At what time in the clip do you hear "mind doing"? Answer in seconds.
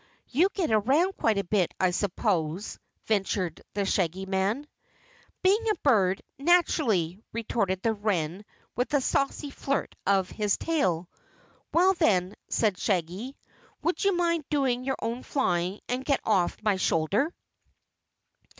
14.17-14.83